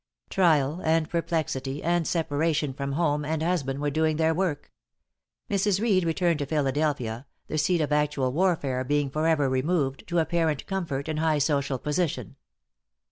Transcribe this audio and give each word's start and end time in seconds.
Trial 0.31 0.81
and 0.83 1.07
perplexity 1.07 1.83
and 1.83 2.07
separation 2.07 2.73
from 2.73 2.93
home 2.93 3.23
and 3.23 3.43
husband 3.43 3.79
were 3.81 3.91
doing 3.91 4.17
their 4.17 4.33
work. 4.33 4.71
Mrs. 5.47 5.79
Reed 5.79 6.05
returned 6.05 6.39
to 6.39 6.47
Philadelphia, 6.47 7.27
the 7.45 7.59
seat 7.59 7.81
of 7.81 7.91
actual 7.91 8.31
warfare 8.31 8.83
being 8.83 9.11
forever 9.11 9.47
removed, 9.47 10.07
to 10.07 10.17
apparent 10.17 10.65
comfort 10.65 11.07
and 11.07 11.19
high 11.19 11.37
social 11.37 11.77
position. 11.77 12.35